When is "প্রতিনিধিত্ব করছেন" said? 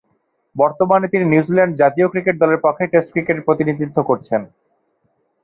3.47-4.41